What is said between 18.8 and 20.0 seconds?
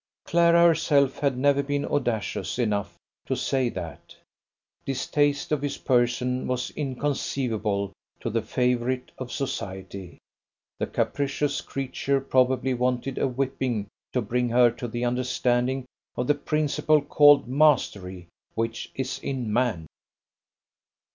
is in man.